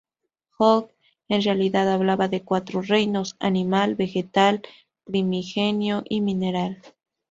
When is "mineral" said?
6.21-6.81